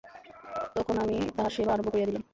তখন 0.75 0.95
আমি 1.03 1.17
তাঁহার 1.35 1.53
সেবা 1.55 1.71
আরম্ভ 1.73 1.87
করিয়া 1.91 2.07
দিলাম। 2.09 2.23